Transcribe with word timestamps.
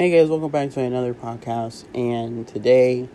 Hey 0.00 0.10
guys, 0.10 0.30
welcome 0.30 0.50
back 0.50 0.70
to 0.70 0.80
another 0.80 1.12
podcast. 1.12 1.84
And 1.94 2.48
today 2.48 3.06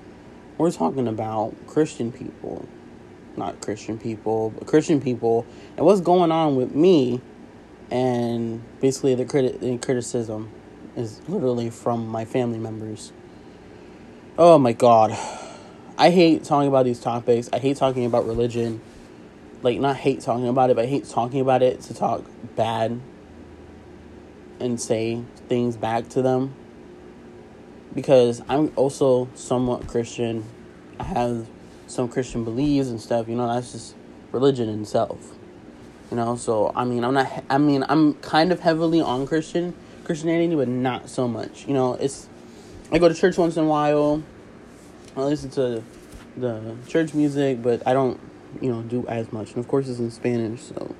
we're 0.59 0.69
talking 0.69 1.07
about 1.07 1.55
Christian 1.65 2.11
people. 2.11 2.67
Not 3.35 3.59
Christian 3.59 3.97
people, 3.97 4.51
but 4.51 4.67
Christian 4.67 5.01
people 5.01 5.47
and 5.77 5.83
what's 5.87 6.01
going 6.01 6.31
on 6.31 6.55
with 6.55 6.75
me. 6.75 7.21
And 7.89 8.61
basically, 8.81 9.15
the, 9.15 9.25
criti- 9.25 9.59
the 9.59 9.79
criticism 9.79 10.51
is 10.95 11.27
literally 11.27 11.71
from 11.71 12.07
my 12.07 12.23
family 12.23 12.59
members. 12.59 13.11
Oh 14.37 14.59
my 14.59 14.73
god. 14.73 15.09
I 15.97 16.11
hate 16.11 16.43
talking 16.43 16.67
about 16.67 16.85
these 16.85 16.99
topics. 16.99 17.49
I 17.51 17.57
hate 17.57 17.77
talking 17.77 18.05
about 18.05 18.27
religion. 18.27 18.79
Like, 19.63 19.79
not 19.79 19.95
hate 19.95 20.21
talking 20.21 20.47
about 20.47 20.69
it, 20.69 20.75
but 20.75 20.85
I 20.85 20.87
hate 20.87 21.09
talking 21.09 21.41
about 21.41 21.63
it 21.63 21.81
to 21.81 21.95
talk 21.95 22.23
bad 22.55 23.01
and 24.59 24.79
say 24.79 25.23
things 25.49 25.77
back 25.77 26.09
to 26.09 26.21
them 26.21 26.53
because 27.95 28.41
I'm 28.47 28.71
also 28.75 29.29
somewhat 29.33 29.87
Christian. 29.87 30.43
I 30.99 31.03
have 31.03 31.47
some 31.87 32.09
Christian 32.09 32.43
beliefs 32.43 32.89
and 32.89 32.99
stuff, 32.99 33.27
you 33.27 33.35
know, 33.35 33.51
that's 33.51 33.71
just 33.71 33.95
religion 34.31 34.81
itself. 34.81 35.33
You 36.11 36.17
know, 36.17 36.35
so 36.35 36.71
I 36.75 36.85
mean, 36.85 37.03
I'm 37.03 37.13
not 37.13 37.43
I 37.49 37.57
mean, 37.57 37.83
I'm 37.87 38.13
kind 38.15 38.51
of 38.51 38.59
heavily 38.59 39.01
on 39.01 39.25
Christian 39.25 39.73
Christianity, 40.03 40.55
but 40.55 40.67
not 40.67 41.09
so 41.09 41.27
much. 41.27 41.67
You 41.67 41.73
know, 41.73 41.95
it's 41.95 42.29
I 42.91 42.99
go 42.99 43.09
to 43.09 43.15
church 43.15 43.37
once 43.37 43.57
in 43.57 43.63
a 43.63 43.67
while. 43.67 44.21
I 45.17 45.21
listen 45.21 45.49
to 45.51 45.81
the 46.37 46.75
church 46.87 47.13
music, 47.13 47.63
but 47.63 47.85
I 47.87 47.93
don't, 47.93 48.19
you 48.61 48.69
know, 48.69 48.81
do 48.83 49.07
as 49.07 49.31
much. 49.31 49.49
And 49.49 49.57
of 49.57 49.67
course 49.67 49.87
it's 49.87 49.99
in 49.99 50.11
Spanish, 50.11 50.61
so 50.61 50.93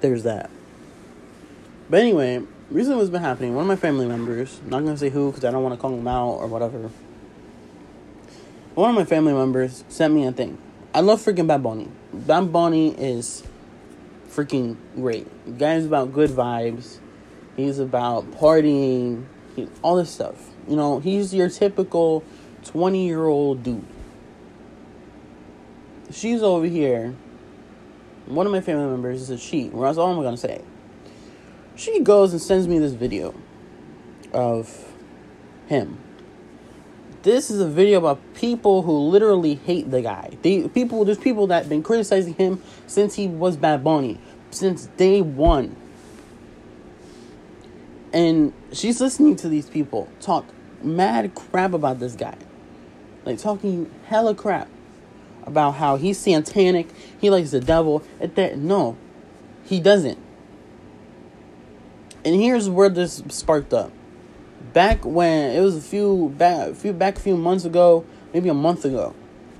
there's 0.00 0.22
that. 0.22 0.50
But 1.90 2.00
anyway, 2.00 2.42
recently 2.70 2.98
what's 2.98 3.10
been 3.10 3.22
happening, 3.22 3.54
one 3.54 3.62
of 3.62 3.68
my 3.68 3.76
family 3.76 4.06
members, 4.06 4.60
not 4.66 4.84
gonna 4.84 4.96
say 4.96 5.08
who 5.08 5.30
because 5.30 5.44
I 5.44 5.50
don't 5.50 5.62
want 5.62 5.74
to 5.74 5.80
call 5.80 5.90
them 5.90 6.06
out 6.06 6.34
or 6.34 6.46
whatever. 6.46 6.90
One 8.74 8.90
of 8.90 8.96
my 8.96 9.04
family 9.04 9.32
members 9.32 9.84
sent 9.88 10.14
me 10.14 10.26
a 10.26 10.32
thing. 10.32 10.58
I 10.94 11.00
love 11.00 11.20
freaking 11.20 11.46
Bad 11.46 11.62
Bunny. 11.62 11.88
Bad 12.12 12.52
Bunny 12.52 12.94
is 12.94 13.42
freaking 14.28 14.76
great. 14.94 15.26
The 15.46 15.52
guy's 15.52 15.86
about 15.86 16.12
good 16.12 16.30
vibes. 16.30 16.98
He's 17.56 17.78
about 17.78 18.30
partying, 18.32 19.24
he, 19.56 19.68
all 19.82 19.96
this 19.96 20.10
stuff. 20.10 20.50
You 20.68 20.76
know, 20.76 21.00
he's 21.00 21.34
your 21.34 21.48
typical 21.48 22.22
20 22.66 23.06
year 23.06 23.26
old 23.26 23.62
dude. 23.62 23.84
She's 26.10 26.42
over 26.42 26.66
here. 26.66 27.14
One 28.26 28.46
of 28.46 28.52
my 28.52 28.60
family 28.60 28.86
members 28.86 29.22
is 29.22 29.30
a 29.30 29.38
she. 29.38 29.68
That's 29.68 29.98
all 29.98 30.12
I'm 30.12 30.22
gonna 30.22 30.36
say 30.36 30.62
she 31.78 32.00
goes 32.00 32.32
and 32.32 32.42
sends 32.42 32.66
me 32.66 32.78
this 32.78 32.92
video 32.92 33.32
of 34.32 34.92
him. 35.68 35.98
This 37.22 37.50
is 37.50 37.60
a 37.60 37.68
video 37.68 37.98
about 37.98 38.20
people 38.34 38.82
who 38.82 38.92
literally 38.92 39.54
hate 39.54 39.90
the 39.90 40.02
guy. 40.02 40.36
They 40.42 40.68
people 40.68 41.04
there's 41.04 41.18
people 41.18 41.46
that 41.48 41.68
been 41.68 41.82
criticizing 41.82 42.34
him 42.34 42.62
since 42.86 43.14
he 43.14 43.28
was 43.28 43.56
Bad 43.56 43.84
Bunny, 43.84 44.18
since 44.50 44.86
day 44.96 45.22
one. 45.22 45.76
And 48.12 48.52
she's 48.72 49.00
listening 49.00 49.36
to 49.36 49.48
these 49.48 49.68
people 49.68 50.08
talk 50.20 50.46
mad 50.82 51.34
crap 51.34 51.74
about 51.74 52.00
this 52.00 52.14
guy. 52.16 52.36
Like 53.24 53.38
talking 53.38 53.90
hella 54.06 54.34
crap 54.34 54.68
about 55.44 55.72
how 55.72 55.96
he's 55.96 56.18
satanic, 56.18 56.88
he 57.20 57.30
likes 57.30 57.52
the 57.52 57.60
devil. 57.60 58.02
At 58.20 58.34
that 58.34 58.58
no, 58.58 58.96
he 59.64 59.78
doesn't 59.78 60.18
and 62.24 62.34
here's 62.34 62.68
where 62.68 62.88
this 62.88 63.22
sparked 63.28 63.72
up. 63.72 63.92
Back 64.72 65.04
when 65.04 65.50
it 65.56 65.60
was 65.60 65.76
a 65.76 65.80
few 65.80 66.34
back, 66.36 66.70
a 66.70 66.74
few 66.74 66.92
back 66.92 67.16
a 67.16 67.20
few 67.20 67.36
months 67.36 67.64
ago, 67.64 68.04
maybe 68.32 68.48
a 68.48 68.54
month 68.54 68.84
ago, 68.84 69.14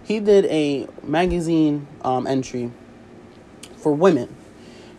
he 0.05 0.21
did 0.21 0.45
a 0.47 0.87
magazine 1.03 1.87
um, 2.03 2.27
entry 2.27 2.71
for 3.77 3.93
women. 3.93 4.35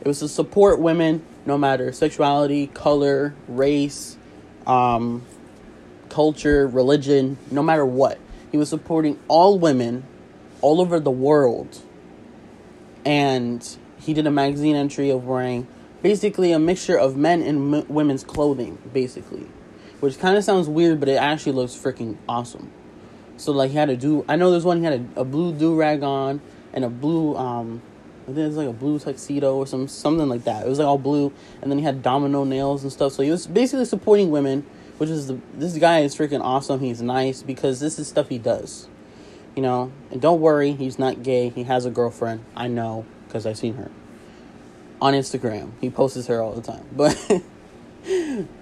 It 0.01 0.07
was 0.07 0.19
to 0.19 0.27
support 0.27 0.79
women, 0.79 1.25
no 1.45 1.57
matter 1.57 1.91
sexuality, 1.91 2.67
color, 2.67 3.35
race, 3.47 4.17
um, 4.65 5.25
culture, 6.09 6.67
religion, 6.67 7.37
no 7.51 7.61
matter 7.61 7.85
what. 7.85 8.19
He 8.51 8.57
was 8.57 8.69
supporting 8.69 9.19
all 9.27 9.59
women 9.59 10.05
all 10.61 10.81
over 10.81 10.99
the 10.99 11.11
world. 11.11 11.81
And 13.05 13.65
he 13.99 14.13
did 14.13 14.25
a 14.27 14.31
magazine 14.31 14.75
entry 14.75 15.09
of 15.09 15.25
wearing 15.25 15.67
basically 16.01 16.51
a 16.51 16.59
mixture 16.59 16.97
of 16.97 17.17
men 17.17 17.41
and 17.41 17.73
m- 17.73 17.87
women's 17.87 18.23
clothing, 18.23 18.77
basically, 18.93 19.45
which 19.99 20.19
kind 20.19 20.37
of 20.37 20.43
sounds 20.43 20.67
weird, 20.67 20.99
but 20.99 21.09
it 21.09 21.15
actually 21.15 21.53
looks 21.53 21.73
freaking 21.75 22.17
awesome. 22.27 22.71
So 23.37 23.51
like 23.51 23.71
he 23.71 23.77
had 23.77 23.89
a 23.89 23.97
do. 23.97 24.25
I 24.27 24.35
know 24.35 24.51
there's 24.51 24.65
one 24.65 24.79
he 24.79 24.83
had 24.83 25.07
a, 25.15 25.21
a 25.21 25.25
blue 25.25 25.53
do 25.53 25.75
rag 25.75 26.03
on 26.03 26.41
and 26.73 26.83
a 26.83 26.89
blue 26.89 27.35
um. 27.35 27.81
I 28.23 28.31
think 28.31 28.47
it's 28.47 28.57
like 28.57 28.67
a 28.67 28.73
blue 28.73 28.99
tuxedo 28.99 29.55
or 29.55 29.65
some 29.65 29.87
something 29.87 30.29
like 30.29 30.43
that. 30.43 30.65
It 30.65 30.69
was 30.69 30.77
like 30.77 30.87
all 30.87 30.99
blue, 30.99 31.33
and 31.61 31.71
then 31.71 31.79
he 31.79 31.83
had 31.83 32.03
domino 32.03 32.43
nails 32.43 32.83
and 32.83 32.91
stuff. 32.91 33.13
So 33.13 33.23
he 33.23 33.31
was 33.31 33.47
basically 33.47 33.85
supporting 33.85 34.29
women, 34.29 34.65
which 34.97 35.09
is 35.09 35.27
the 35.27 35.39
this 35.55 35.77
guy 35.77 36.01
is 36.01 36.15
freaking 36.15 36.41
awesome. 36.41 36.79
He's 36.79 37.01
nice 37.01 37.41
because 37.41 37.79
this 37.79 37.97
is 37.97 38.07
stuff 38.07 38.29
he 38.29 38.37
does, 38.37 38.87
you 39.55 39.63
know. 39.63 39.91
And 40.11 40.21
don't 40.21 40.41
worry, 40.41 40.73
he's 40.73 40.99
not 40.99 41.23
gay. 41.23 41.49
He 41.49 41.63
has 41.63 41.85
a 41.85 41.89
girlfriend. 41.89 42.45
I 42.55 42.67
know 42.67 43.05
because 43.27 43.45
I've 43.47 43.57
seen 43.57 43.75
her 43.75 43.89
on 45.01 45.13
Instagram. 45.13 45.71
He 45.81 45.89
posts 45.89 46.27
her 46.27 46.41
all 46.41 46.53
the 46.53 46.61
time. 46.61 46.85
But, 46.95 47.43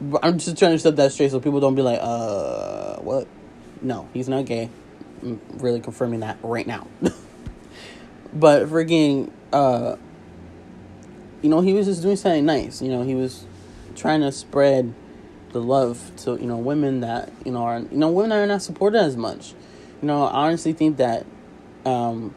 but 0.02 0.26
I'm 0.26 0.40
just 0.40 0.58
trying 0.58 0.72
to 0.72 0.80
set 0.80 0.96
that 0.96 1.12
straight 1.12 1.30
so 1.30 1.40
people 1.40 1.60
don't 1.60 1.76
be 1.76 1.84
like, 1.84 2.00
uh, 2.02 2.98
what? 2.98 3.28
No, 3.82 4.10
he's 4.12 4.28
not 4.28 4.46
gay. 4.46 4.70
I'm 5.22 5.40
really 5.54 5.80
confirming 5.80 6.22
that 6.22 6.38
right 6.42 6.66
now. 6.66 6.88
but 8.34 8.68
freaking, 8.68 9.32
uh, 9.54 9.96
you 11.42 11.50
know, 11.50 11.62
he 11.62 11.74
was 11.74 11.86
just 11.86 12.02
doing 12.02 12.16
something 12.16 12.46
nice. 12.46 12.82
You 12.82 12.90
know, 12.90 13.04
he 13.04 13.14
was 13.14 13.46
trying 13.96 14.22
to 14.22 14.32
spread 14.32 14.94
the 15.52 15.62
love 15.62 16.12
to 16.18 16.32
you 16.36 16.46
know 16.46 16.58
women 16.58 17.02
that 17.02 17.32
you 17.46 17.52
know 17.52 17.64
are 17.64 17.80
you 17.80 17.98
know 17.98 18.12
women 18.12 18.32
are 18.32 18.46
not 18.46 18.62
supported 18.62 19.00
as 19.00 19.16
much. 19.16 19.54
You 20.02 20.08
know, 20.08 20.26
I 20.26 20.48
honestly 20.48 20.74
think 20.74 20.98
that 20.98 21.26
um, 21.86 22.36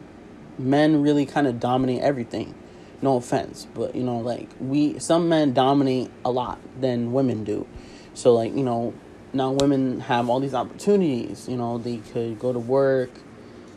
men 0.57 1.01
really 1.01 1.25
kind 1.25 1.47
of 1.47 1.59
dominate 1.59 2.01
everything 2.01 2.55
no 3.01 3.17
offense 3.17 3.67
but 3.73 3.95
you 3.95 4.03
know 4.03 4.19
like 4.19 4.49
we 4.59 4.97
some 4.99 5.27
men 5.29 5.53
dominate 5.53 6.09
a 6.23 6.31
lot 6.31 6.59
than 6.79 7.11
women 7.11 7.43
do. 7.43 7.67
So 8.13 8.33
like 8.33 8.55
you 8.55 8.63
know 8.63 8.93
now 9.33 9.51
women 9.51 10.01
have 10.01 10.29
all 10.29 10.39
these 10.39 10.53
opportunities 10.53 11.47
you 11.47 11.57
know 11.57 11.77
they 11.77 11.97
could 11.97 12.39
go 12.39 12.53
to 12.53 12.59
work 12.59 13.09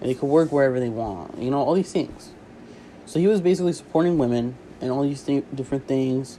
and 0.00 0.10
they 0.10 0.14
could 0.14 0.26
work 0.26 0.52
wherever 0.52 0.80
they 0.80 0.88
want 0.88 1.38
you 1.38 1.50
know 1.50 1.58
all 1.58 1.74
these 1.74 1.92
things. 1.92 2.30
So 3.06 3.18
he 3.18 3.26
was 3.26 3.40
basically 3.40 3.72
supporting 3.72 4.18
women 4.18 4.56
and 4.80 4.90
all 4.90 5.02
these 5.02 5.22
th- 5.22 5.44
different 5.54 5.86
things. 5.86 6.38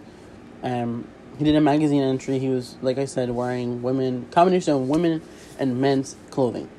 Um 0.63 1.07
he 1.37 1.43
did 1.43 1.55
a 1.55 1.61
magazine 1.61 2.01
entry. 2.01 2.39
He 2.39 2.49
was 2.49 2.77
like 2.81 2.97
i 2.97 3.05
said 3.05 3.29
wearing 3.31 3.81
women 3.81 4.27
combination 4.31 4.73
of 4.73 4.87
women 4.87 5.21
and 5.59 5.79
men's 5.79 6.15
clothing. 6.29 6.69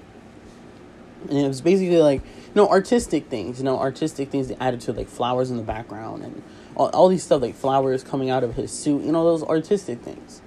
And 1.29 1.39
it 1.39 1.49
was 1.49 1.61
basically 1.61 1.99
like 1.99 2.23
know, 2.55 2.69
artistic 2.69 3.29
things, 3.29 3.59
you 3.59 3.65
know, 3.65 3.79
artistic 3.79 4.31
things 4.31 4.49
they 4.49 4.57
added 4.57 4.81
to 4.83 4.93
like 4.93 5.09
flowers 5.09 5.51
in 5.51 5.57
the 5.57 5.63
background 5.63 6.23
and 6.23 6.43
all, 6.75 6.89
all 6.89 7.09
these 7.09 7.23
stuff 7.23 7.43
like 7.43 7.55
flowers 7.55 8.05
coming 8.05 8.31
out 8.31 8.45
of 8.45 8.55
his 8.55 8.71
suit, 8.71 9.05
you 9.05 9.13
know, 9.13 9.25
those 9.25 9.43
artistic 9.43 10.01
things. 10.01 10.41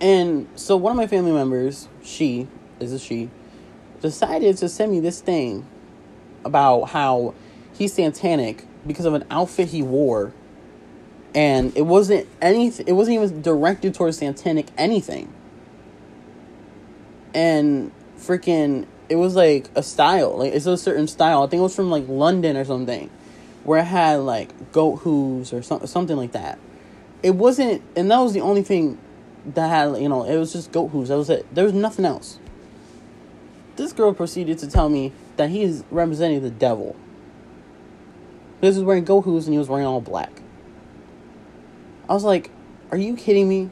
And 0.00 0.48
so 0.56 0.76
one 0.76 0.90
of 0.90 0.96
my 0.96 1.06
family 1.06 1.32
members, 1.32 1.88
she 2.02 2.48
is 2.80 2.92
a 2.92 2.98
she, 2.98 3.30
decided 4.00 4.56
to 4.58 4.68
send 4.68 4.92
me 4.92 5.00
this 5.00 5.20
thing 5.20 5.66
about 6.44 6.84
how 6.90 7.34
he's 7.72 7.94
satanic 7.94 8.66
because 8.86 9.06
of 9.06 9.14
an 9.14 9.24
outfit 9.30 9.68
he 9.68 9.82
wore 9.82 10.32
and 11.34 11.76
it 11.76 11.82
wasn't 11.82 12.28
anything 12.40 12.86
it 12.86 12.92
wasn't 12.92 13.14
even 13.14 13.42
directed 13.42 13.94
towards 13.94 14.18
satanic 14.18 14.66
anything 14.76 15.32
and 17.34 17.90
freaking 18.18 18.86
it 19.08 19.16
was 19.16 19.36
like 19.36 19.68
a 19.74 19.82
style, 19.82 20.38
like 20.38 20.52
it's 20.52 20.66
a 20.66 20.76
certain 20.76 21.06
style. 21.06 21.42
I 21.42 21.46
think 21.46 21.60
it 21.60 21.62
was 21.62 21.76
from 21.76 21.90
like 21.90 22.08
London 22.08 22.56
or 22.56 22.64
something, 22.64 23.10
where 23.64 23.80
it 23.80 23.84
had 23.84 24.20
like 24.20 24.72
goat 24.72 24.96
hooves 24.96 25.52
or 25.52 25.62
something, 25.62 25.86
something 25.86 26.16
like 26.16 26.32
that. 26.32 26.58
It 27.22 27.34
wasn't, 27.34 27.82
and 27.96 28.10
that 28.10 28.18
was 28.18 28.32
the 28.34 28.40
only 28.40 28.62
thing 28.62 28.98
that 29.46 29.68
had, 29.68 30.00
you 30.00 30.08
know, 30.08 30.24
it 30.24 30.36
was 30.36 30.52
just 30.52 30.72
goat 30.72 30.88
hooves. 30.88 31.08
That 31.08 31.16
was 31.16 31.30
it. 31.30 31.46
There 31.54 31.64
was 31.64 31.74
nothing 31.74 32.04
else. 32.04 32.38
This 33.76 33.92
girl 33.92 34.14
proceeded 34.14 34.58
to 34.58 34.68
tell 34.68 34.88
me 34.88 35.12
that 35.36 35.50
he's 35.50 35.84
representing 35.90 36.42
the 36.42 36.50
devil. 36.50 36.96
This 38.60 38.76
was 38.76 38.84
wearing 38.84 39.04
goat 39.04 39.22
hooves 39.22 39.46
and 39.46 39.54
he 39.54 39.58
was 39.58 39.68
wearing 39.68 39.86
all 39.86 40.00
black. 40.00 40.40
I 42.08 42.14
was 42.14 42.24
like, 42.24 42.50
"Are 42.90 42.96
you 42.96 43.16
kidding 43.16 43.48
me?" 43.48 43.70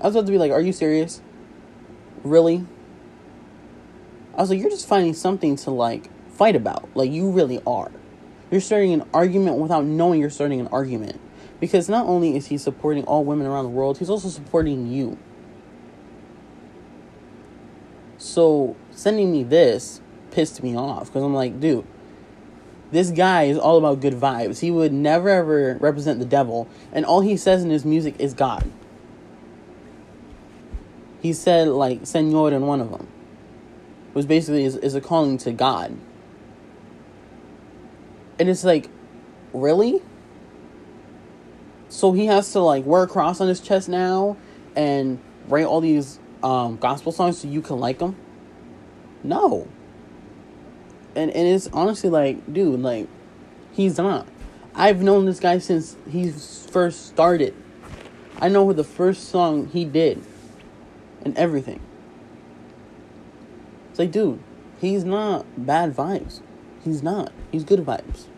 I 0.00 0.06
was 0.06 0.16
about 0.16 0.26
to 0.26 0.32
be 0.32 0.38
like, 0.38 0.50
"Are 0.50 0.60
you 0.60 0.72
serious? 0.72 1.22
Really?" 2.24 2.66
I 4.34 4.40
was 4.40 4.50
like, 4.50 4.60
you're 4.60 4.70
just 4.70 4.88
finding 4.88 5.14
something 5.14 5.56
to 5.56 5.70
like 5.70 6.08
fight 6.32 6.56
about. 6.56 6.88
Like 6.94 7.10
you 7.10 7.30
really 7.30 7.60
are. 7.66 7.90
You're 8.50 8.60
starting 8.60 8.92
an 8.92 9.04
argument 9.12 9.58
without 9.58 9.84
knowing 9.84 10.20
you're 10.20 10.30
starting 10.30 10.60
an 10.60 10.68
argument. 10.68 11.20
Because 11.60 11.88
not 11.88 12.06
only 12.06 12.36
is 12.36 12.46
he 12.46 12.56
supporting 12.56 13.04
all 13.04 13.24
women 13.24 13.46
around 13.46 13.64
the 13.64 13.70
world, 13.70 13.98
he's 13.98 14.10
also 14.10 14.28
supporting 14.28 14.90
you. 14.90 15.18
So 18.16 18.76
sending 18.90 19.32
me 19.32 19.42
this 19.42 20.00
pissed 20.30 20.62
me 20.62 20.76
off 20.76 21.06
because 21.06 21.22
I'm 21.22 21.34
like, 21.34 21.60
dude, 21.60 21.86
this 22.92 23.10
guy 23.10 23.44
is 23.44 23.58
all 23.58 23.78
about 23.78 24.00
good 24.00 24.14
vibes. 24.14 24.60
He 24.60 24.70
would 24.70 24.92
never 24.92 25.28
ever 25.28 25.76
represent 25.80 26.18
the 26.18 26.24
devil, 26.24 26.68
and 26.92 27.04
all 27.04 27.20
he 27.20 27.36
says 27.36 27.62
in 27.62 27.70
his 27.70 27.84
music 27.84 28.14
is 28.18 28.34
God. 28.34 28.70
He 31.22 31.32
said 31.32 31.68
like 31.68 32.06
Senor 32.06 32.52
in 32.52 32.66
one 32.66 32.80
of 32.80 32.90
them, 32.90 33.06
was 34.14 34.26
basically 34.26 34.64
is, 34.64 34.76
is 34.76 34.94
a 34.94 35.00
calling 35.00 35.38
to 35.38 35.52
God. 35.52 35.96
And 38.38 38.48
it's 38.48 38.64
like, 38.64 38.88
really? 39.52 40.02
So 41.88 42.12
he 42.12 42.26
has 42.26 42.50
to 42.52 42.60
like 42.60 42.86
wear 42.86 43.02
a 43.02 43.06
cross 43.06 43.40
on 43.40 43.48
his 43.48 43.60
chest 43.60 43.88
now 43.88 44.36
and 44.74 45.18
write 45.48 45.66
all 45.66 45.80
these 45.80 46.18
um, 46.42 46.76
gospel 46.76 47.12
songs 47.12 47.38
so 47.38 47.48
you 47.48 47.60
can 47.60 47.78
like 47.78 47.98
them? 47.98 48.16
No. 49.22 49.68
And 51.14 51.30
and 51.30 51.48
it's 51.48 51.68
honestly 51.72 52.08
like, 52.08 52.52
dude, 52.52 52.80
like 52.80 53.08
he's 53.72 53.98
not. 53.98 54.26
I've 54.74 55.02
known 55.02 55.26
this 55.26 55.40
guy 55.40 55.58
since 55.58 55.96
he 56.08 56.30
first 56.30 57.06
started. 57.06 57.54
I 58.40 58.48
know 58.48 58.72
the 58.72 58.84
first 58.84 59.28
song 59.28 59.66
he 59.66 59.84
did 59.84 60.24
and 61.22 61.36
everything. 61.36 61.80
Like, 64.00 64.12
dude, 64.12 64.40
he's 64.80 65.04
not 65.04 65.44
bad 65.58 65.94
vibes. 65.94 66.40
He's 66.82 67.02
not. 67.02 67.32
He's 67.52 67.64
good 67.64 67.80
vibes. 67.80 68.28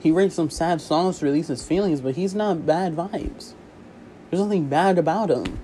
He 0.00 0.10
writes 0.10 0.34
some 0.34 0.48
sad 0.48 0.80
songs 0.80 1.18
to 1.18 1.26
release 1.26 1.48
his 1.48 1.62
feelings, 1.62 2.00
but 2.00 2.16
he's 2.16 2.34
not 2.34 2.64
bad 2.64 2.96
vibes. 2.96 3.52
There's 4.30 4.42
nothing 4.42 4.70
bad 4.70 4.96
about 4.96 5.28
him. 5.28 5.58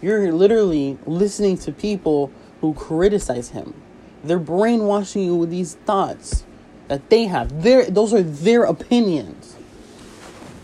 You're 0.00 0.30
literally 0.32 0.96
listening 1.06 1.58
to 1.58 1.72
people 1.72 2.30
who 2.60 2.72
criticize 2.72 3.48
him. 3.48 3.74
They're 4.22 4.38
brainwashing 4.38 5.24
you 5.24 5.34
with 5.34 5.50
these 5.50 5.74
thoughts 5.74 6.44
that 6.86 7.10
they 7.10 7.24
have. 7.24 7.64
Their 7.64 7.90
those 7.90 8.14
are 8.14 8.22
their 8.22 8.62
opinions. 8.62 9.56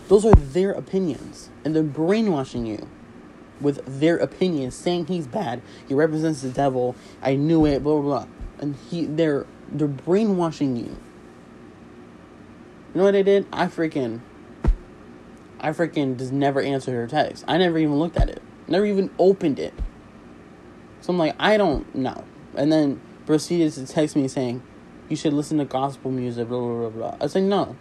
Those 0.07 0.25
are 0.25 0.31
their 0.31 0.71
opinions. 0.71 1.49
And 1.65 1.75
they're 1.75 1.83
brainwashing 1.83 2.65
you 2.65 2.87
with 3.61 3.81
their 3.85 4.17
opinions, 4.17 4.75
saying 4.75 5.07
he's 5.07 5.27
bad. 5.27 5.61
He 5.87 5.93
represents 5.93 6.41
the 6.41 6.49
devil. 6.49 6.95
I 7.21 7.35
knew 7.35 7.65
it, 7.65 7.83
blah 7.83 8.01
blah 8.01 8.25
blah. 8.25 8.27
And 8.59 8.75
he 8.89 9.05
they're 9.05 9.45
they're 9.71 9.87
brainwashing 9.87 10.75
you. 10.75 10.85
You 10.85 10.95
know 12.95 13.03
what 13.03 13.15
I 13.15 13.21
did? 13.21 13.45
I 13.51 13.67
freaking 13.67 14.21
I 15.59 15.69
freaking 15.69 16.17
just 16.17 16.31
never 16.31 16.61
answered 16.61 16.93
her 16.93 17.07
text. 17.07 17.43
I 17.47 17.57
never 17.57 17.77
even 17.77 17.97
looked 17.99 18.17
at 18.17 18.29
it. 18.29 18.41
Never 18.67 18.85
even 18.85 19.09
opened 19.17 19.59
it. 19.59 19.73
So 21.01 21.13
I'm 21.13 21.17
like, 21.17 21.35
I 21.39 21.57
don't 21.57 21.93
know. 21.95 22.23
And 22.55 22.71
then 22.71 23.01
proceeded 23.25 23.73
to 23.73 23.85
text 23.85 24.15
me 24.15 24.27
saying, 24.27 24.61
you 25.09 25.15
should 25.15 25.33
listen 25.33 25.57
to 25.59 25.65
gospel 25.65 26.11
music, 26.11 26.47
blah, 26.47 26.59
blah, 26.59 26.89
blah, 26.89 26.89
blah. 26.89 27.17
I 27.21 27.27
said, 27.27 27.43
no. 27.43 27.75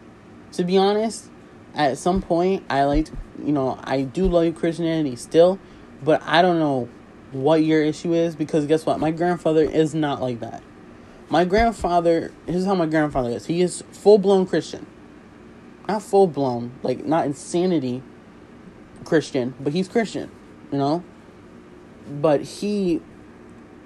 To 0.53 0.65
be 0.65 0.79
honest, 0.79 1.29
at 1.77 1.99
some 1.99 2.23
point, 2.23 2.65
I 2.69 2.85
liked, 2.85 3.13
you 3.43 3.53
know, 3.53 3.79
I 3.85 4.03
do 4.03 4.27
love 4.27 4.55
Christianity 4.55 5.17
still, 5.17 5.59
but 6.03 6.23
I 6.25 6.43
don't 6.43 6.59
know 6.59 6.89
what 7.33 7.63
your 7.63 7.83
issue 7.83 8.15
is 8.15 8.35
because 8.35 8.67
guess 8.67 8.87
what? 8.87 8.99
My 8.99 9.11
grandfather 9.11 9.63
is 9.63 9.95
not 9.95 10.21
like 10.21 10.41
that. 10.41 10.63
My 11.29 11.45
grandfather, 11.45 12.33
here's 12.47 12.65
how 12.65 12.75
my 12.75 12.87
grandfather 12.87 13.31
is. 13.31 13.47
He 13.47 13.61
is 13.61 13.83
full 13.93 14.19
blown 14.19 14.47
Christian. 14.47 14.87
Not 15.87 16.03
full 16.03 16.27
blown, 16.27 16.73
like 16.83 17.05
not 17.05 17.27
insanity 17.27 18.03
Christian, 19.05 19.55
but 19.61 19.73
he's 19.73 19.89
Christian 19.89 20.31
you 20.71 20.79
know? 20.79 21.03
But 22.09 22.43
he 22.43 23.01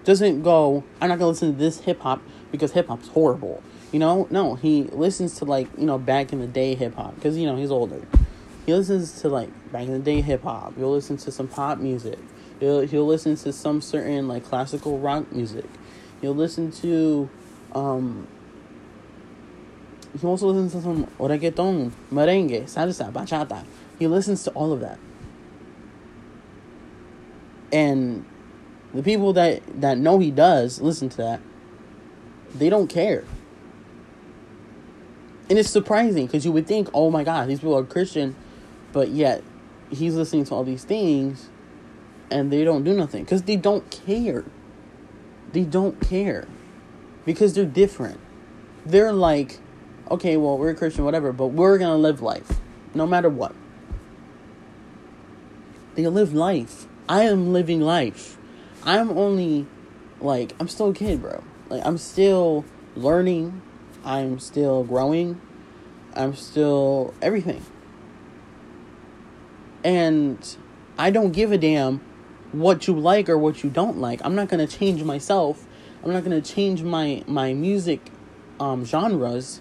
doesn't 0.05 0.43
go, 0.43 0.85
I'm 1.01 1.09
not 1.09 1.19
gonna 1.19 1.31
listen 1.31 1.53
to 1.53 1.59
this 1.59 1.81
hip 1.81 2.01
hop 2.01 2.23
because 2.51 2.73
hip 2.73 2.89
hop's 2.89 3.09
horrible. 3.09 3.63
You 3.93 3.99
know? 3.99 4.27
No, 4.31 4.55
he 4.55 4.85
listens 4.85 5.37
to 5.39 5.45
like, 5.45 5.69
you 5.77 5.87
know, 5.87 5.99
back 5.99 6.33
in 6.33 6.41
the 6.41 6.47
day 6.47 6.75
hip 6.75 6.95
hop 6.95 7.15
because, 7.15 7.37
you 7.37 7.47
know, 7.47 7.57
he's 7.57 7.71
older. 7.71 8.01
He 8.67 8.75
listens 8.75 9.21
to 9.23 9.29
like 9.29 9.49
back 9.73 9.83
in 9.83 9.93
the 9.93 9.99
day 9.99 10.21
hip 10.21 10.43
hop. 10.43 10.77
He'll 10.77 10.93
listen 10.93 11.17
to 11.19 11.33
some 11.33 11.49
pop 11.49 11.79
music. 11.79 12.19
He'll, 12.61 12.81
he'll 12.81 13.07
listen 13.07 13.37
to 13.37 13.53
some 13.53 13.81
certain 13.81 14.29
like 14.29 14.45
classical 14.45 14.99
rock 14.99 15.33
music. 15.33 15.67
He'll 16.21 16.35
listen 16.35 16.71
to, 16.73 17.31
um, 17.73 18.29
he 20.21 20.27
also 20.27 20.49
listens 20.49 20.73
to 20.73 20.83
some 20.83 21.07
reggaeton, 21.19 21.93
merengue, 22.13 22.65
salsa, 22.65 23.13
bachata. 23.13 23.65
He 23.99 24.07
listens 24.07 24.45
to 24.45 24.51
all 24.51 24.73
of 24.73 24.81
that 24.81 24.99
and 27.73 28.25
the 28.95 29.03
people 29.03 29.33
that 29.33 29.63
that 29.81 29.99
know 29.99 30.19
he 30.19 30.31
does 30.31 30.81
listen 30.81 31.09
to 31.09 31.17
that 31.19 31.41
they 32.55 32.69
don't 32.69 32.89
care 32.89 33.25
and 35.51 35.59
it's 35.59 35.69
surprising 35.71 36.27
because 36.27 36.45
you 36.45 36.53
would 36.53 36.67
think 36.67 36.89
oh 36.95 37.11
my 37.11 37.23
god 37.25 37.49
these 37.49 37.59
people 37.59 37.77
are 37.77 37.85
christian 37.85 38.35
but 38.93 39.09
yet 39.09 39.43
he's 39.91 40.15
listening 40.15 40.45
to 40.45 40.55
all 40.55 40.65
these 40.65 40.85
things 40.85 41.51
and 42.31 42.53
they 42.53 42.65
don't 42.65 42.85
do 42.85 42.95
nothing 42.95 43.25
because 43.25 43.43
they 43.43 43.57
don't 43.57 43.91
care 43.91 44.45
they 45.53 45.65
don't 45.65 46.01
care 46.01 46.47
because 47.27 47.55
they're 47.55 47.65
different 47.65 48.19
they're 48.87 49.13
like 49.13 49.59
okay 50.11 50.37
well 50.37 50.57
we're 50.57 50.75
christian 50.75 51.05
whatever 51.05 51.33
but 51.33 51.49
we're 51.49 51.77
gonna 51.77 51.97
live 51.97 52.23
life 52.23 52.61
no 52.95 53.07
matter 53.07 53.29
what 53.29 53.55
they 55.97 56.07
live 56.07 56.33
life 56.33 56.87
I 57.11 57.25
am 57.25 57.53
living 57.53 57.81
life. 57.81 58.39
I'm 58.85 59.11
only 59.11 59.67
like 60.21 60.55
I'm 60.61 60.69
still 60.69 60.91
a 60.91 60.95
kid, 60.95 61.21
bro. 61.21 61.43
Like 61.69 61.85
I'm 61.85 61.99
still 61.99 62.65
learning. 62.95 63.63
I'm 64.05 64.39
still 64.39 64.85
growing. 64.85 65.41
I'm 66.15 66.35
still 66.35 67.15
everything. 67.21 67.65
And 69.85 70.57
I 70.99 71.11
don't 71.11 71.33
give 71.33 71.53
a 71.53 71.59
damn 71.59 72.01
what 72.53 72.87
you 72.87 72.99
like 72.99 73.29
or 73.29 73.39
what 73.39 73.63
you 73.63 73.71
don't 73.71 73.99
like. 73.99 74.21
I'm 74.25 74.35
not 74.35 74.49
going 74.49 74.67
to 74.67 74.79
change 74.79 75.03
myself. 75.03 75.67
I'm 76.03 76.13
not 76.13 76.25
going 76.25 76.41
to 76.41 76.55
change 76.55 76.83
my 76.83 77.23
my 77.27 77.53
music 77.53 78.01
um, 78.59 78.85
genres 78.85 79.61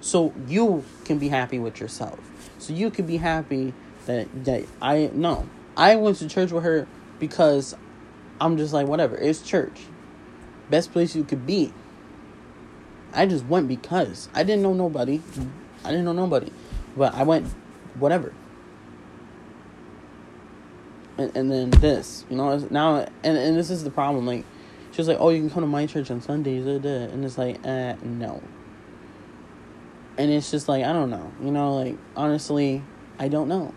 so 0.00 0.32
you 0.46 0.84
can 1.04 1.18
be 1.18 1.28
happy 1.28 1.58
with 1.58 1.80
yourself. 1.80 2.18
So 2.58 2.72
you 2.72 2.90
can 2.90 3.06
be 3.06 3.16
happy 3.16 3.74
that 4.06 4.44
that 4.44 4.64
I 4.80 5.10
no. 5.12 5.48
I 5.76 5.96
went 5.96 6.18
to 6.18 6.28
church 6.28 6.50
with 6.50 6.64
her 6.64 6.86
because 7.18 7.74
I'm 8.40 8.56
just 8.56 8.72
like, 8.72 8.86
whatever. 8.86 9.16
It's 9.16 9.42
church. 9.42 9.80
Best 10.68 10.92
place 10.92 11.14
you 11.14 11.24
could 11.24 11.46
be. 11.46 11.72
I 13.12 13.26
just 13.26 13.44
went 13.46 13.68
because 13.68 14.28
I 14.34 14.42
didn't 14.42 14.62
know 14.62 14.74
nobody. 14.74 15.20
I 15.84 15.90
didn't 15.90 16.04
know 16.04 16.12
nobody. 16.12 16.52
But 16.96 17.14
I 17.14 17.22
went, 17.22 17.46
whatever. 17.98 18.32
And, 21.18 21.36
and 21.36 21.50
then 21.50 21.70
this, 21.70 22.24
you 22.30 22.36
know, 22.36 22.56
now, 22.70 22.96
and, 23.22 23.36
and 23.36 23.56
this 23.56 23.70
is 23.70 23.84
the 23.84 23.90
problem. 23.90 24.26
Like, 24.26 24.44
she 24.92 24.98
was 24.98 25.08
like, 25.08 25.18
oh, 25.20 25.30
you 25.30 25.40
can 25.40 25.50
come 25.50 25.62
to 25.62 25.66
my 25.66 25.86
church 25.86 26.10
on 26.10 26.20
Sundays. 26.20 26.66
And 26.66 27.24
it's 27.24 27.38
like, 27.38 27.64
eh, 27.66 27.96
no. 28.02 28.42
And 30.18 30.30
it's 30.30 30.50
just 30.50 30.68
like, 30.68 30.84
I 30.84 30.92
don't 30.92 31.10
know. 31.10 31.32
You 31.42 31.50
know, 31.50 31.76
like, 31.76 31.96
honestly, 32.16 32.82
I 33.18 33.28
don't 33.28 33.48
know 33.48 33.74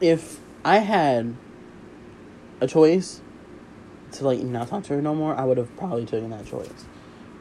if 0.00 0.40
I 0.64 0.78
had 0.78 1.34
a 2.60 2.66
choice 2.66 3.20
to 4.12 4.24
like 4.24 4.40
not 4.40 4.68
talk 4.68 4.84
to 4.84 4.94
her 4.94 5.02
no 5.02 5.14
more, 5.14 5.34
I 5.34 5.44
would 5.44 5.58
have 5.58 5.74
probably 5.76 6.06
taken 6.06 6.30
that 6.30 6.46
choice. 6.46 6.86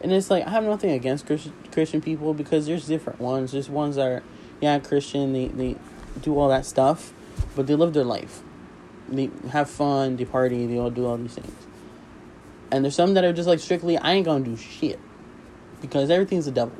And 0.01 0.11
it's 0.11 0.29
like 0.29 0.45
I 0.45 0.51
have 0.51 0.63
nothing 0.63 0.91
against 0.91 1.25
Christian 1.25 1.53
Christian 1.71 2.01
people 2.01 2.33
because 2.33 2.67
there's 2.67 2.87
different 2.87 3.19
ones. 3.19 3.51
There's 3.51 3.69
ones 3.69 3.95
that 3.95 4.07
are 4.07 4.23
yeah 4.61 4.79
Christian. 4.79 5.33
They 5.33 5.47
they 5.47 5.75
do 6.21 6.37
all 6.37 6.49
that 6.49 6.65
stuff, 6.65 7.13
but 7.55 7.67
they 7.67 7.75
live 7.75 7.93
their 7.93 8.03
life. 8.03 8.41
They 9.09 9.29
have 9.49 9.69
fun. 9.69 10.17
They 10.17 10.25
party. 10.25 10.67
They 10.67 10.77
all 10.77 10.89
do 10.89 11.05
all 11.05 11.17
these 11.17 11.35
things. 11.35 11.67
And 12.71 12.83
there's 12.83 12.95
some 12.95 13.13
that 13.15 13.23
are 13.23 13.33
just 13.33 13.47
like 13.47 13.59
strictly 13.59 13.97
I 13.97 14.13
ain't 14.13 14.25
gonna 14.25 14.43
do 14.43 14.55
shit 14.57 14.99
because 15.81 16.09
everything's 16.09 16.45
the 16.45 16.51
devil. 16.51 16.75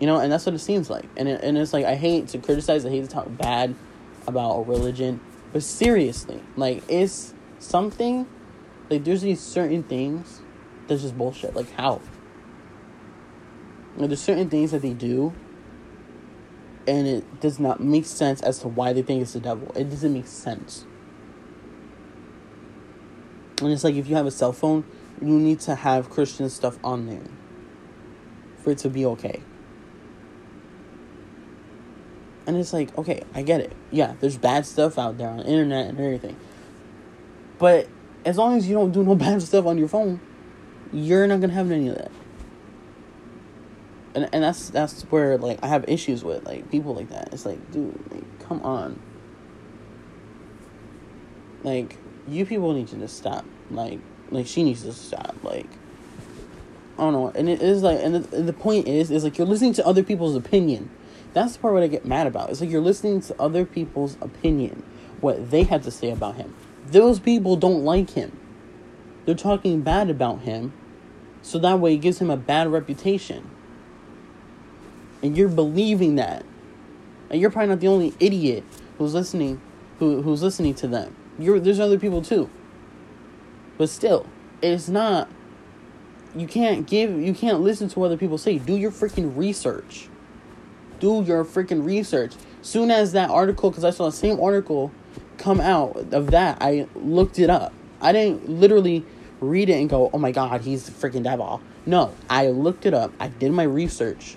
You 0.00 0.06
know, 0.06 0.18
and 0.18 0.30
that's 0.30 0.46
what 0.46 0.54
it 0.54 0.60
seems 0.60 0.88
like. 0.88 1.06
And 1.16 1.28
it, 1.28 1.42
and 1.42 1.58
it's 1.58 1.72
like 1.72 1.84
I 1.84 1.94
hate 1.94 2.28
to 2.28 2.38
criticize, 2.38 2.86
I 2.86 2.90
hate 2.90 3.02
to 3.02 3.08
talk 3.08 3.26
bad 3.36 3.74
about 4.26 4.58
a 4.58 4.62
religion, 4.62 5.20
but 5.52 5.62
seriously, 5.62 6.40
like 6.56 6.82
it's 6.88 7.34
something 7.58 8.26
like 8.90 9.04
there's 9.04 9.22
these 9.22 9.40
certain 9.40 9.82
things 9.82 10.40
that's 10.88 11.02
just 11.02 11.16
bullshit. 11.16 11.54
Like 11.54 11.70
how? 11.72 12.00
There's 13.96 14.20
certain 14.20 14.48
things 14.48 14.70
that 14.70 14.82
they 14.82 14.94
do 14.94 15.34
and 16.88 17.06
it 17.06 17.40
does 17.40 17.60
not 17.60 17.80
make 17.80 18.06
sense 18.06 18.40
as 18.40 18.60
to 18.60 18.68
why 18.68 18.94
they 18.94 19.02
think 19.02 19.20
it's 19.20 19.34
the 19.34 19.40
devil. 19.40 19.70
It 19.76 19.90
doesn't 19.90 20.12
make 20.12 20.26
sense. 20.26 20.86
And 23.60 23.70
it's 23.70 23.84
like 23.84 23.94
if 23.94 24.08
you 24.08 24.16
have 24.16 24.24
a 24.24 24.30
cell 24.30 24.52
phone, 24.52 24.84
you 25.20 25.28
need 25.28 25.60
to 25.60 25.74
have 25.74 26.08
Christian 26.08 26.48
stuff 26.48 26.78
on 26.82 27.06
there 27.06 27.26
for 28.62 28.70
it 28.70 28.78
to 28.78 28.88
be 28.88 29.04
okay. 29.04 29.42
And 32.46 32.56
it's 32.56 32.72
like, 32.72 32.96
okay, 32.96 33.22
I 33.34 33.42
get 33.42 33.60
it. 33.60 33.72
Yeah, 33.90 34.14
there's 34.20 34.38
bad 34.38 34.64
stuff 34.64 34.98
out 34.98 35.18
there 35.18 35.28
on 35.28 35.38
the 35.38 35.46
internet 35.46 35.88
and 35.88 36.00
everything. 36.00 36.36
But 37.58 37.88
as 38.24 38.38
long 38.38 38.56
as 38.56 38.66
you 38.66 38.74
don't 38.74 38.92
do 38.92 39.04
no 39.04 39.14
bad 39.16 39.42
stuff 39.42 39.66
on 39.66 39.76
your 39.76 39.88
phone, 39.88 40.20
you're 40.92 41.26
not 41.26 41.40
gonna 41.40 41.52
have 41.52 41.70
any 41.70 41.88
of 41.88 41.96
that. 41.96 42.10
And 44.14 44.28
and 44.32 44.42
that's 44.42 44.70
that's 44.70 45.02
where 45.04 45.38
like 45.38 45.58
I 45.62 45.68
have 45.68 45.84
issues 45.88 46.24
with 46.24 46.44
like 46.46 46.70
people 46.70 46.94
like 46.94 47.10
that. 47.10 47.32
It's 47.32 47.46
like, 47.46 47.70
dude, 47.70 47.98
like, 48.10 48.38
come 48.40 48.62
on. 48.62 49.00
Like 51.62 51.96
you 52.26 52.46
people 52.46 52.72
need 52.72 52.88
to 52.88 52.96
just 52.96 53.16
stop. 53.16 53.44
Like 53.70 54.00
like 54.30 54.46
she 54.46 54.62
needs 54.62 54.82
to 54.82 54.92
stop. 54.92 55.36
Like 55.42 55.68
I 56.98 57.02
don't 57.02 57.12
know. 57.12 57.32
And 57.34 57.48
it 57.48 57.62
is 57.62 57.82
like, 57.82 58.00
and 58.02 58.16
the, 58.16 58.42
the 58.42 58.52
point 58.52 58.88
is, 58.88 59.12
is 59.12 59.22
like 59.22 59.38
you're 59.38 59.46
listening 59.46 59.72
to 59.74 59.86
other 59.86 60.02
people's 60.02 60.34
opinion. 60.34 60.90
That's 61.32 61.52
the 61.52 61.60
part 61.60 61.74
what 61.74 61.84
I 61.84 61.86
get 61.86 62.04
mad 62.04 62.26
about. 62.26 62.50
It's 62.50 62.60
like 62.60 62.70
you're 62.70 62.80
listening 62.80 63.20
to 63.22 63.40
other 63.40 63.64
people's 63.64 64.16
opinion, 64.20 64.82
what 65.20 65.50
they 65.52 65.62
had 65.62 65.84
to 65.84 65.92
say 65.92 66.10
about 66.10 66.34
him. 66.34 66.56
Those 66.88 67.20
people 67.20 67.54
don't 67.54 67.84
like 67.84 68.10
him. 68.10 68.36
They're 69.28 69.34
talking 69.34 69.82
bad 69.82 70.08
about 70.08 70.40
him, 70.40 70.72
so 71.42 71.58
that 71.58 71.78
way 71.80 71.92
it 71.92 71.98
gives 71.98 72.18
him 72.18 72.30
a 72.30 72.36
bad 72.38 72.72
reputation. 72.72 73.50
And 75.22 75.36
you're 75.36 75.50
believing 75.50 76.14
that. 76.14 76.46
And 77.28 77.38
you're 77.38 77.50
probably 77.50 77.68
not 77.68 77.80
the 77.80 77.88
only 77.88 78.14
idiot 78.20 78.64
who's 78.96 79.12
listening 79.12 79.60
who 79.98 80.22
who's 80.22 80.42
listening 80.42 80.72
to 80.76 80.88
them. 80.88 81.14
You're 81.38 81.60
there's 81.60 81.78
other 81.78 81.98
people 81.98 82.22
too. 82.22 82.48
But 83.76 83.90
still, 83.90 84.24
it's 84.62 84.88
not 84.88 85.28
you 86.34 86.46
can't 86.46 86.86
give 86.86 87.10
you 87.20 87.34
can't 87.34 87.60
listen 87.60 87.90
to 87.90 87.98
what 87.98 88.06
other 88.06 88.16
people 88.16 88.38
say. 88.38 88.56
Do 88.56 88.78
your 88.78 88.90
freaking 88.90 89.36
research. 89.36 90.08
Do 91.00 91.22
your 91.22 91.44
freaking 91.44 91.84
research. 91.84 92.32
Soon 92.62 92.90
as 92.90 93.12
that 93.12 93.28
article, 93.28 93.68
because 93.68 93.84
I 93.84 93.90
saw 93.90 94.06
the 94.06 94.16
same 94.16 94.40
article 94.40 94.90
come 95.36 95.60
out 95.60 96.14
of 96.14 96.30
that, 96.30 96.56
I 96.62 96.86
looked 96.94 97.38
it 97.38 97.50
up. 97.50 97.74
I 98.00 98.12
didn't 98.12 98.48
literally 98.48 99.04
read 99.40 99.68
it 99.68 99.74
and 99.74 99.88
go, 99.88 100.10
"Oh 100.12 100.18
my 100.18 100.32
god, 100.32 100.62
he's 100.62 100.88
freaking 100.88 101.22
devil." 101.22 101.60
No, 101.86 102.12
I 102.28 102.48
looked 102.48 102.86
it 102.86 102.94
up. 102.94 103.12
I 103.18 103.28
did 103.28 103.52
my 103.52 103.62
research, 103.62 104.36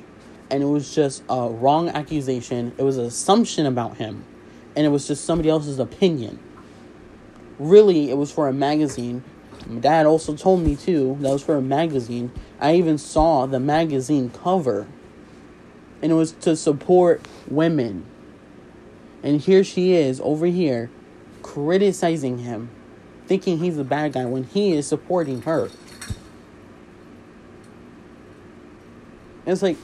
and 0.49 0.63
it 0.63 0.67
was 0.67 0.93
just 0.93 1.23
a 1.29 1.49
wrong 1.49 1.89
accusation. 1.89 2.73
It 2.77 2.83
was 2.83 2.97
an 2.97 3.05
assumption 3.05 3.65
about 3.65 3.97
him, 3.97 4.23
and 4.75 4.85
it 4.85 4.89
was 4.89 5.07
just 5.07 5.25
somebody 5.25 5.49
else's 5.49 5.79
opinion. 5.79 6.39
Really, 7.59 8.09
it 8.09 8.17
was 8.17 8.31
for 8.31 8.47
a 8.47 8.53
magazine 8.53 9.23
my 9.67 9.79
dad 9.79 10.05
also 10.05 10.35
told 10.35 10.61
me 10.61 10.75
too 10.75 11.17
that 11.21 11.31
was 11.31 11.43
for 11.43 11.55
a 11.55 11.61
magazine. 11.61 12.31
I 12.59 12.75
even 12.75 12.97
saw 12.97 13.45
the 13.45 13.59
magazine 13.59 14.29
cover, 14.29 14.87
and 16.01 16.11
it 16.11 16.15
was 16.15 16.31
to 16.41 16.55
support 16.55 17.25
women. 17.49 18.05
And 19.23 19.39
here 19.39 19.63
she 19.63 19.93
is 19.93 20.19
over 20.21 20.47
here 20.47 20.89
criticizing 21.43 22.39
him, 22.39 22.69
thinking 23.31 23.59
he's 23.59 23.77
a 23.77 23.83
bad 23.85 24.11
guy 24.11 24.25
when 24.25 24.43
he 24.43 24.73
is 24.73 24.85
supporting 24.85 25.41
her. 25.43 25.69
It's 29.45 29.61
like, 29.61 29.77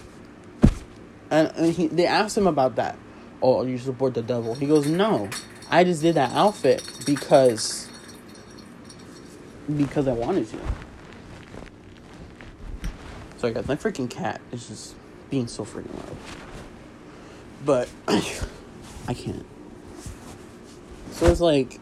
and 1.32 1.74
he, 1.74 1.88
they 1.88 2.06
asked 2.06 2.38
him 2.38 2.46
about 2.46 2.76
that. 2.76 2.98
Oh, 3.42 3.64
you 3.64 3.78
support 3.78 4.16
the 4.16 4.22
devil? 4.22 4.54
He 4.54 4.66
goes, 4.66 4.86
no, 4.86 5.30
I 5.70 5.86
just 5.86 6.02
did 6.02 6.16
that 6.16 6.34
outfit 6.34 6.84
because 7.06 7.88
because 9.78 10.10
I 10.10 10.12
wanted 10.12 10.50
to. 10.50 10.60
Sorry 13.38 13.54
guys, 13.54 13.66
my 13.66 13.78
freaking 13.78 14.10
cat 14.10 14.42
is 14.52 14.68
just 14.68 14.96
being 15.30 15.48
so 15.48 15.64
freaking 15.64 15.96
loud. 15.96 16.18
But 17.64 17.90
I 19.08 19.14
can't. 19.14 19.46
So 21.12 21.28
it's 21.28 21.40
like 21.40 21.80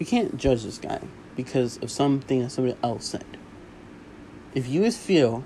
you 0.00 0.06
can't 0.06 0.36
judge 0.36 0.64
this 0.64 0.78
guy 0.78 1.00
because 1.36 1.76
of 1.78 1.90
something 1.92 2.42
that 2.42 2.50
somebody 2.50 2.76
else 2.82 3.06
said. 3.06 3.24
If 4.52 4.68
you 4.68 4.82
just 4.82 4.98
feel 4.98 5.44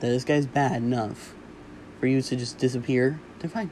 that 0.00 0.08
this 0.08 0.24
guy's 0.24 0.46
bad 0.46 0.82
enough 0.82 1.34
for 2.00 2.08
you 2.08 2.20
to 2.20 2.36
just 2.36 2.58
disappear, 2.58 3.20
then 3.38 3.50
fine. 3.50 3.70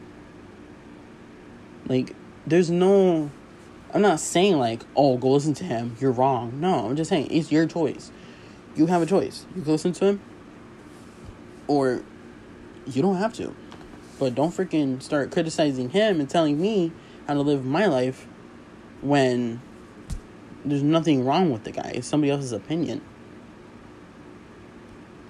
Like, 1.89 2.15
there's 2.47 2.71
no 2.71 3.31
I'm 3.93 4.03
not 4.03 4.21
saying 4.21 4.59
like, 4.59 4.83
oh, 4.95 5.17
go 5.17 5.31
listen 5.31 5.55
to 5.55 5.65
him. 5.65 5.97
You're 5.99 6.13
wrong. 6.13 6.61
No, 6.61 6.87
I'm 6.87 6.97
just 6.97 7.09
saying 7.09 7.29
it's 7.31 7.51
your 7.51 7.67
choice. 7.67 8.13
You 8.77 8.87
have 8.87 9.01
a 9.01 9.07
choice. 9.07 9.47
You 9.57 9.63
can 9.63 9.73
listen 9.73 9.93
to 9.93 10.05
him, 10.05 10.21
or 11.67 12.03
you 12.87 13.01
don't 13.01 13.17
have 13.17 13.33
to. 13.35 13.55
But 14.19 14.35
don't 14.35 14.55
freaking 14.55 15.03
start 15.03 15.31
criticizing 15.31 15.91
him 15.91 16.21
and 16.21 16.29
telling 16.29 16.61
me 16.61 16.93
how 17.27 17.35
to 17.35 17.41
live 17.41 17.65
my 17.65 17.87
life 17.87 18.27
when 19.01 19.63
there's 20.71 20.83
nothing 20.83 21.25
wrong 21.25 21.51
with 21.51 21.65
the 21.65 21.73
guy. 21.73 21.93
It's 21.95 22.07
somebody 22.07 22.31
else's 22.31 22.53
opinion. 22.53 23.01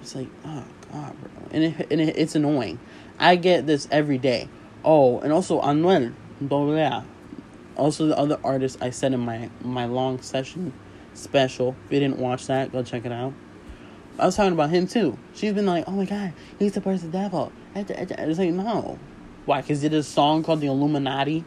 It's 0.01 0.15
like, 0.15 0.27
oh 0.45 0.63
god, 0.91 1.15
bro, 1.19 1.31
and 1.51 1.63
it, 1.63 1.91
and 1.91 2.01
it, 2.01 2.17
it's 2.17 2.35
annoying. 2.35 2.79
I 3.19 3.35
get 3.35 3.67
this 3.67 3.87
every 3.91 4.17
day. 4.17 4.49
Oh, 4.83 5.19
and 5.19 5.33
also 5.33 5.61
Anuel, 5.61 6.13
yeah 6.77 7.03
also, 7.79 8.07
the 8.07 8.17
other 8.17 8.37
artists 8.43 8.79
I 8.81 8.89
said 8.89 9.13
in 9.13 9.21
my 9.21 9.49
my 9.63 9.85
long 9.85 10.21
session 10.21 10.73
special. 11.13 11.75
If 11.85 11.93
you 11.93 11.99
didn't 11.99 12.19
watch 12.19 12.47
that, 12.47 12.71
go 12.71 12.83
check 12.83 13.05
it 13.05 13.11
out. 13.11 13.33
I 14.19 14.25
was 14.25 14.35
talking 14.35 14.51
about 14.51 14.69
him 14.69 14.85
too. 14.85 15.17
She's 15.33 15.53
been 15.53 15.65
like, 15.65 15.85
"Oh 15.87 15.91
my 15.91 16.05
god, 16.05 16.33
he 16.59 16.69
supports 16.69 17.01
the 17.01 17.07
devil." 17.07 17.51
It's 17.75 18.37
like, 18.37 18.51
no, 18.51 18.99
why? 19.45 19.61
Because 19.61 19.81
he 19.81 19.89
did 19.89 19.97
a 19.97 20.03
song 20.03 20.43
called 20.43 20.59
"The 20.59 20.67
Illuminati." 20.67 21.45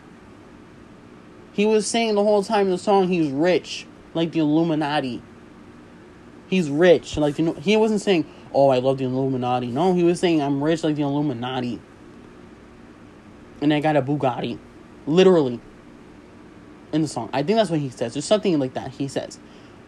He 1.52 1.66
was 1.66 1.86
saying 1.86 2.14
the 2.14 2.22
whole 2.22 2.42
time 2.42 2.66
in 2.66 2.72
the 2.72 2.78
song 2.78 3.08
he's 3.08 3.30
rich, 3.30 3.86
like 4.14 4.32
the 4.32 4.40
Illuminati. 4.40 5.22
He's 6.48 6.70
rich, 6.70 7.16
like 7.16 7.38
you 7.38 7.44
know. 7.46 7.52
He 7.54 7.76
wasn't 7.76 8.00
saying, 8.00 8.26
"Oh, 8.52 8.68
I 8.68 8.78
love 8.78 8.98
the 8.98 9.04
Illuminati." 9.04 9.68
No, 9.68 9.94
he 9.94 10.02
was 10.02 10.20
saying, 10.20 10.40
"I'm 10.42 10.62
rich 10.62 10.84
like 10.84 10.96
the 10.96 11.02
Illuminati." 11.02 11.80
And 13.60 13.72
I 13.72 13.80
got 13.80 13.96
a 13.96 14.02
Bugatti, 14.02 14.58
literally 15.06 15.60
in 16.92 17.02
the 17.02 17.08
song. 17.08 17.30
I 17.32 17.42
think 17.42 17.56
that's 17.56 17.70
what 17.70 17.80
he 17.80 17.90
says. 17.90 18.14
There's 18.14 18.24
something 18.24 18.58
like 18.58 18.74
that 18.74 18.92
he 18.92 19.08
says. 19.08 19.38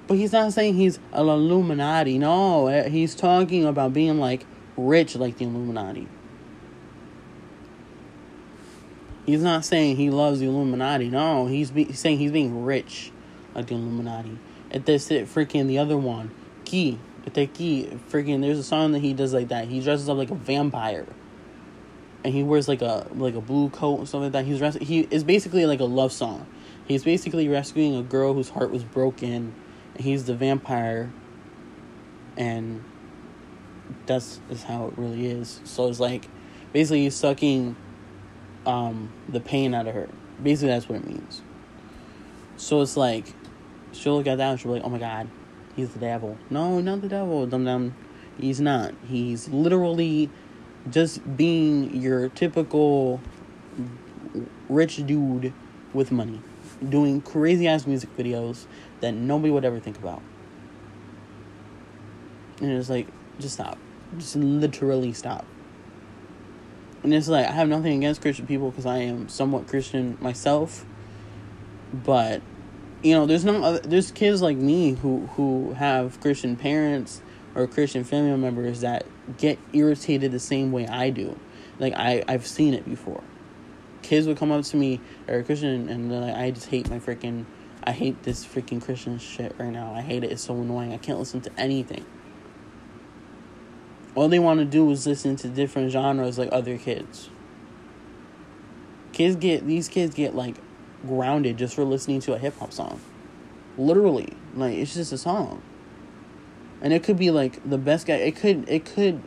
But 0.06 0.18
he's 0.18 0.32
not 0.32 0.52
saying 0.52 0.74
he's 0.74 0.98
an 1.12 1.28
Illuminati. 1.28 2.18
No, 2.18 2.66
eh, 2.66 2.88
he's 2.88 3.14
talking 3.14 3.64
about 3.64 3.92
being 3.92 4.18
like 4.18 4.46
rich 4.76 5.16
like 5.16 5.38
the 5.38 5.44
Illuminati. 5.44 6.08
He's 9.26 9.42
not 9.42 9.64
saying 9.64 9.96
he 9.96 10.10
loves 10.10 10.40
the 10.40 10.46
Illuminati. 10.46 11.08
No, 11.08 11.46
he's, 11.46 11.70
be- 11.70 11.92
saying 11.92 12.18
he's 12.18 12.32
being 12.32 12.64
rich 12.64 13.10
like 13.54 13.66
the 13.66 13.74
Illuminati. 13.74 14.38
And 14.70 14.84
this 14.84 15.10
it 15.10 15.26
freaking 15.26 15.66
the 15.66 15.78
other 15.78 15.96
one, 15.96 16.30
Key. 16.64 16.98
The 17.32 17.46
Key, 17.46 17.88
freaking. 18.10 18.42
There's 18.42 18.58
a 18.58 18.64
song 18.64 18.92
that 18.92 18.98
he 18.98 19.14
does 19.14 19.32
like 19.32 19.48
that. 19.48 19.68
He 19.68 19.80
dresses 19.80 20.08
up 20.10 20.18
like 20.18 20.30
a 20.30 20.34
vampire, 20.34 21.06
and 22.22 22.34
he 22.34 22.42
wears 22.42 22.68
like 22.68 22.82
a 22.82 23.06
like 23.14 23.34
a 23.34 23.40
blue 23.40 23.70
coat 23.70 24.00
and 24.00 24.08
stuff 24.08 24.20
like 24.20 24.32
that. 24.32 24.44
He's 24.44 24.58
dressed. 24.58 24.82
He 24.82 25.08
is 25.10 25.24
basically 25.24 25.64
like 25.64 25.80
a 25.80 25.84
love 25.84 26.12
song 26.12 26.46
He's 26.86 27.02
basically 27.02 27.48
rescuing 27.48 27.96
a 27.96 28.02
girl 28.02 28.34
whose 28.34 28.50
heart 28.50 28.70
was 28.70 28.84
broken, 28.84 29.54
and 29.94 30.04
he's 30.04 30.24
the 30.24 30.34
vampire, 30.34 31.10
and 32.36 32.84
that's 34.04 34.40
is 34.50 34.62
how 34.64 34.88
it 34.88 34.98
really 34.98 35.26
is. 35.26 35.60
So 35.64 35.88
it's 35.88 36.00
like 36.00 36.28
basically 36.72 37.04
he's 37.04 37.14
sucking 37.14 37.74
um, 38.66 39.12
the 39.28 39.40
pain 39.40 39.74
out 39.74 39.86
of 39.86 39.94
her. 39.94 40.08
Basically, 40.42 40.68
that's 40.68 40.88
what 40.88 40.96
it 40.96 41.06
means. 41.06 41.42
So 42.56 42.80
it's 42.82 42.96
like 42.96 43.26
she'll 43.92 44.16
look 44.16 44.26
at 44.26 44.38
that 44.38 44.50
and 44.50 44.60
she'll 44.60 44.72
be 44.72 44.78
like, 44.78 44.86
"Oh 44.86 44.90
my 44.90 44.98
god, 44.98 45.28
he's 45.76 45.90
the 45.90 45.98
devil." 45.98 46.36
No, 46.50 46.80
not 46.80 47.00
the 47.00 47.08
devil, 47.08 47.46
dum 47.46 47.64
dum. 47.64 47.94
He's 48.38 48.60
not. 48.60 48.94
He's 49.06 49.48
literally 49.48 50.30
just 50.90 51.36
being 51.36 51.94
your 51.96 52.28
typical 52.30 53.20
rich 54.68 55.04
dude 55.06 55.52
with 55.92 56.10
money 56.10 56.40
doing 56.88 57.20
crazy 57.20 57.66
ass 57.66 57.86
music 57.86 58.14
videos 58.16 58.66
that 59.00 59.12
nobody 59.12 59.50
would 59.50 59.64
ever 59.64 59.80
think 59.80 59.98
about. 59.98 60.22
And 62.60 62.70
it's 62.72 62.90
like, 62.90 63.08
just 63.38 63.54
stop. 63.54 63.78
Just 64.16 64.36
literally 64.36 65.12
stop. 65.12 65.44
And 67.04 67.14
it's 67.14 67.28
like, 67.28 67.46
I 67.46 67.52
have 67.52 67.68
nothing 67.68 67.96
against 67.98 68.20
Christian 68.20 68.46
people 68.46 68.70
because 68.70 68.86
I 68.86 68.98
am 68.98 69.28
somewhat 69.28 69.68
Christian 69.68 70.18
myself. 70.20 70.84
But, 71.92 72.42
you 73.02 73.14
know, 73.14 73.26
there's 73.26 73.44
no 73.44 73.62
other, 73.62 73.78
there's 73.78 74.10
kids 74.10 74.42
like 74.42 74.56
me 74.56 74.94
who, 74.94 75.26
who 75.36 75.74
have 75.74 76.20
Christian 76.20 76.56
parents 76.56 77.22
or 77.54 77.68
Christian 77.68 78.02
family 78.02 78.36
members 78.36 78.80
that 78.80 79.06
get 79.38 79.60
irritated 79.72 80.32
the 80.32 80.40
same 80.40 80.72
way 80.72 80.88
I 80.88 81.10
do. 81.10 81.38
Like, 81.78 81.94
I, 81.94 82.24
I've 82.26 82.46
seen 82.46 82.74
it 82.74 82.84
before 82.84 83.22
kids 84.04 84.26
would 84.26 84.36
come 84.36 84.52
up 84.52 84.64
to 84.66 84.76
me 84.76 85.00
or 85.26 85.42
Christian 85.42 85.88
and 85.88 86.10
they're 86.10 86.20
like, 86.20 86.36
I 86.36 86.50
just 86.52 86.68
hate 86.68 86.88
my 86.88 87.00
freaking, 87.00 87.46
I 87.82 87.90
hate 87.90 88.22
this 88.22 88.44
freaking 88.44 88.80
Christian 88.80 89.18
shit 89.18 89.56
right 89.58 89.72
now. 89.72 89.92
I 89.92 90.02
hate 90.02 90.22
it. 90.22 90.30
It's 90.30 90.44
so 90.44 90.54
annoying. 90.54 90.92
I 90.92 90.98
can't 90.98 91.18
listen 91.18 91.40
to 91.40 91.50
anything. 91.58 92.04
All 94.14 94.28
they 94.28 94.38
want 94.38 94.60
to 94.60 94.64
do 94.64 94.88
is 94.90 95.06
listen 95.06 95.36
to 95.36 95.48
different 95.48 95.90
genres 95.90 96.38
like 96.38 96.48
other 96.52 96.78
kids. 96.78 97.30
Kids 99.12 99.36
get, 99.36 99.66
these 99.66 99.88
kids 99.88 100.14
get 100.14 100.34
like 100.34 100.56
grounded 101.06 101.56
just 101.56 101.74
for 101.74 101.84
listening 101.84 102.20
to 102.20 102.34
a 102.34 102.38
hip 102.38 102.58
hop 102.58 102.72
song. 102.72 103.00
Literally, 103.76 104.32
like 104.54 104.74
it's 104.74 104.94
just 104.94 105.12
a 105.12 105.18
song. 105.18 105.62
And 106.80 106.92
it 106.92 107.02
could 107.02 107.16
be 107.16 107.30
like 107.30 107.68
the 107.68 107.78
best 107.78 108.06
guy. 108.06 108.14
It 108.14 108.36
could 108.36 108.68
it 108.68 108.84
could 108.84 109.20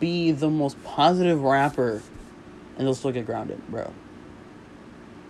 be 0.00 0.32
the 0.32 0.48
most 0.48 0.82
positive 0.82 1.42
rapper, 1.42 2.02
and 2.76 2.86
they'll 2.86 2.94
still 2.94 3.12
get 3.12 3.26
grounded, 3.26 3.60
bro. 3.68 3.92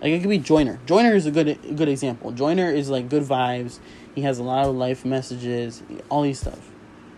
Like 0.01 0.11
it 0.11 0.21
could 0.21 0.29
be 0.29 0.37
Joyner. 0.37 0.79
Joyner 0.85 1.13
is 1.13 1.25
a 1.25 1.31
good 1.31 1.59
good 1.75 1.89
example. 1.89 2.31
Joyner 2.31 2.71
is 2.71 2.89
like 2.89 3.09
good 3.09 3.23
vibes. 3.23 3.79
He 4.13 4.21
has 4.21 4.39
a 4.39 4.43
lot 4.43 4.65
of 4.65 4.75
life 4.75 5.03
messages, 5.03 5.83
all 6.09 6.21
these 6.21 6.39
stuff, 6.39 6.71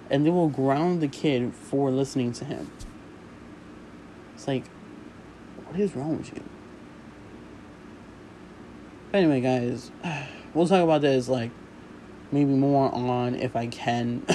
and 0.10 0.26
they 0.26 0.30
will 0.30 0.50
ground 0.50 1.02
the 1.02 1.08
kid 1.08 1.54
for 1.54 1.92
listening 1.92 2.32
to 2.34 2.46
him. 2.46 2.72
It's 4.36 4.48
like, 4.48 4.68
what 5.66 5.80
is 5.80 5.96
wrong 5.96 6.18
with 6.18 6.34
you? 6.34 6.44
But 9.12 9.20
anyway, 9.20 9.42
guys, 9.42 9.92
we'll 10.54 10.68
talk 10.68 10.84
about 10.84 11.02
this 11.02 11.28
like 11.28 11.52
maybe 12.32 12.52
more 12.52 12.94
on 12.94 13.36
if 13.36 13.56
I 13.56 13.68
can. 13.68 14.26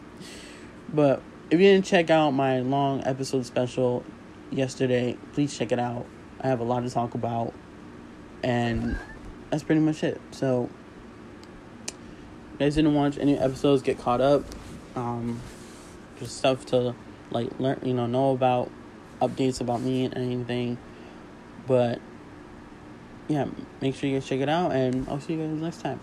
but 0.92 1.22
if 1.50 1.58
you 1.58 1.66
didn't 1.66 1.84
check 1.84 2.10
out 2.10 2.30
my 2.30 2.60
long 2.60 3.02
episode 3.04 3.46
special 3.46 4.04
yesterday, 4.50 5.16
please 5.32 5.56
check 5.56 5.72
it 5.72 5.78
out. 5.78 6.06
I 6.40 6.48
have 6.48 6.60
a 6.60 6.64
lot 6.64 6.82
to 6.84 6.90
talk 6.90 7.14
about, 7.14 7.52
and 8.42 8.98
that's 9.50 9.62
pretty 9.62 9.80
much 9.80 10.02
it. 10.02 10.20
So, 10.30 10.70
if 11.86 11.92
you 12.52 12.58
guys 12.58 12.74
didn't 12.76 12.94
watch 12.94 13.18
any 13.18 13.38
episodes, 13.38 13.82
get 13.82 13.98
caught 13.98 14.20
up. 14.20 14.44
Um, 14.96 15.40
just 16.18 16.36
stuff 16.38 16.66
to 16.66 16.94
like 17.30 17.48
learn, 17.58 17.80
you 17.82 17.94
know, 17.94 18.06
know 18.06 18.32
about, 18.32 18.70
updates 19.20 19.60
about 19.60 19.80
me 19.80 20.04
and 20.04 20.16
anything. 20.16 20.78
But 21.66 22.00
yeah, 23.28 23.46
make 23.80 23.94
sure 23.94 24.10
you 24.10 24.16
guys 24.16 24.26
check 24.26 24.40
it 24.40 24.48
out, 24.48 24.72
and 24.72 25.08
I'll 25.08 25.20
see 25.20 25.34
you 25.34 25.46
guys 25.46 25.60
next 25.60 25.80
time. 25.82 26.00